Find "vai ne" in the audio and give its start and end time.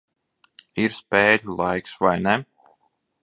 2.05-2.35